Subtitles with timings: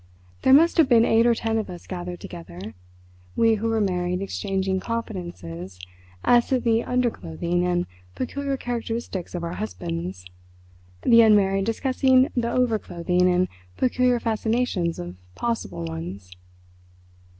[0.41, 2.73] There must have been eight or ten of us gathered together,
[3.35, 5.77] we who were married exchanging confidences
[6.23, 7.85] as to the underclothing and
[8.15, 10.25] peculiar characteristics of our husbands,
[11.03, 16.31] the unmarried discussing the over clothing and peculiar fascinations of Possible Ones.